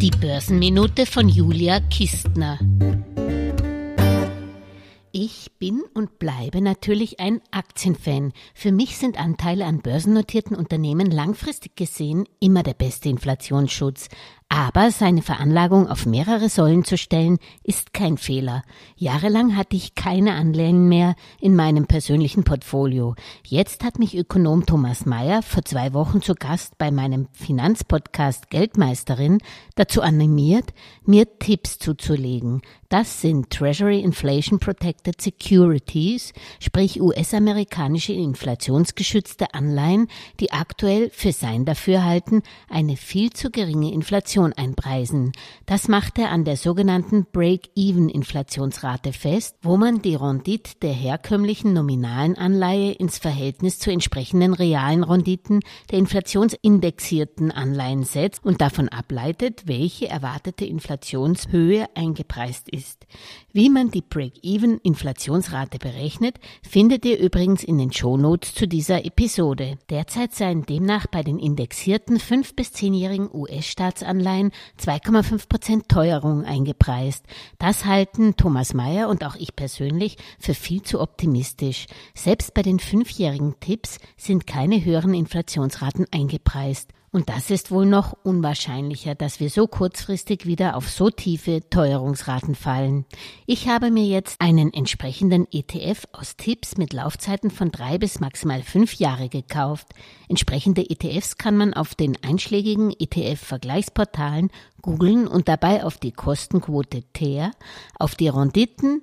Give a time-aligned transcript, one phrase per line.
[0.00, 2.60] Die Börsenminute von Julia Kistner.
[5.10, 8.32] Ich bin und bleibe natürlich ein Aktienfan.
[8.54, 14.08] Für mich sind Anteile an börsennotierten Unternehmen langfristig gesehen immer der beste Inflationsschutz.
[14.50, 18.62] Aber seine Veranlagung auf mehrere Säulen zu stellen, ist kein Fehler.
[18.96, 23.14] Jahrelang hatte ich keine Anleihen mehr in meinem persönlichen Portfolio.
[23.46, 29.38] Jetzt hat mich Ökonom Thomas Mayer vor zwei Wochen zu Gast bei meinem Finanzpodcast Geldmeisterin
[29.74, 30.72] dazu animiert,
[31.04, 32.62] mir Tipps zuzulegen.
[32.88, 40.08] Das sind Treasury Inflation Protected Securities, sprich US-amerikanische inflationsgeschützte Anleihen,
[40.40, 45.32] die aktuell für sein Dafürhalten eine viel zu geringe Inflation Inflation einpreisen.
[45.66, 52.36] Das macht er an der sogenannten Break-Even-Inflationsrate fest, wo man die Rendite der herkömmlichen nominalen
[52.36, 60.08] Anleihe ins Verhältnis zu entsprechenden realen Renditen der inflationsindexierten Anleihen setzt und davon ableitet, welche
[60.08, 63.06] erwartete Inflationshöhe eingepreist ist.
[63.52, 69.78] Wie man die Break-Even-Inflationsrate berechnet, findet ihr übrigens in den Shownotes zu dieser Episode.
[69.90, 77.24] Derzeit seien demnach bei den indexierten 5- bis 10-jährigen US-Staatsanleihen Anleihen 2,5 Prozent Teuerung eingepreist.
[77.58, 81.86] Das halten Thomas Mayer und auch ich persönlich für viel zu optimistisch.
[82.14, 86.90] Selbst bei den fünfjährigen Tipps sind keine höheren Inflationsraten eingepreist.
[87.10, 92.54] Und das ist wohl noch unwahrscheinlicher, dass wir so kurzfristig wieder auf so tiefe Teuerungsraten
[92.54, 93.06] fallen.
[93.46, 98.62] Ich habe mir jetzt einen entsprechenden ETF aus Tipps mit Laufzeiten von drei bis maximal
[98.62, 99.86] fünf Jahre gekauft.
[100.28, 104.50] Entsprechende ETFs kann man auf den einschlägigen ETF-Vergleichsportalen
[104.82, 107.52] googeln und dabei auf die Kostenquote TER,
[107.98, 109.02] auf die Renditen,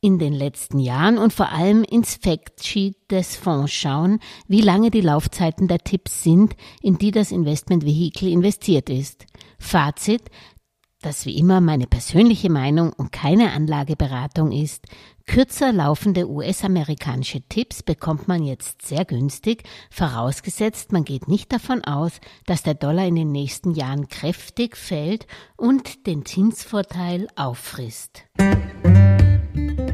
[0.00, 5.00] in den letzten Jahren und vor allem ins Factsheet des Fonds schauen, wie lange die
[5.00, 9.26] Laufzeiten der Tipps sind, in die das Investmentvehikel investiert ist.
[9.58, 10.30] Fazit,
[11.00, 14.86] das wie immer meine persönliche Meinung und keine Anlageberatung ist,
[15.26, 22.20] kürzer laufende US-amerikanische Tipps bekommt man jetzt sehr günstig, vorausgesetzt man geht nicht davon aus,
[22.46, 28.24] dass der Dollar in den nächsten Jahren kräftig fällt und den Zinsvorteil auffrisst.